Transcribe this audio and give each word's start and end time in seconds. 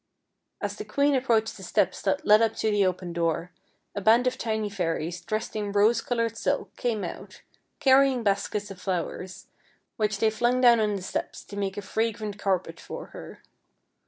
As 0.59 0.77
the 0.77 0.83
queen 0.83 1.13
approached 1.13 1.57
the 1.57 1.61
steps 1.61 2.01
that 2.01 2.25
led 2.25 2.41
up 2.41 2.55
to 2.55 2.71
the 2.71 2.87
open 2.87 3.13
door, 3.13 3.51
a 3.93 4.01
band 4.01 4.25
of 4.25 4.35
tiny 4.35 4.67
fairies, 4.67 5.21
dressed 5.21 5.55
in 5.55 5.71
rose 5.71 6.01
colored 6.01 6.35
silk, 6.37 6.75
came 6.75 7.03
out, 7.03 7.43
carrying 7.79 8.23
baskets 8.23 8.71
of 8.71 8.81
flowers, 8.81 9.45
which 9.97 10.17
they 10.17 10.31
flung 10.31 10.59
down 10.59 10.79
on 10.79 10.95
the 10.95 11.03
steps 11.03 11.43
to 11.43 11.55
make 11.55 11.77
a 11.77 11.83
fragrant 11.83 12.39
carpet 12.39 12.79
for 12.79 13.11
her. 13.13 13.43